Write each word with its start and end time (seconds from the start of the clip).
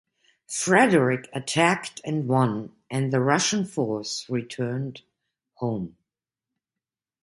Frederick 0.47 1.29
attacked 1.31 2.01
and 2.03 2.27
won, 2.27 2.75
and 2.89 3.13
the 3.13 3.19
Russian 3.19 3.65
force 3.65 4.27
returned 4.31 5.03
home. 5.57 5.95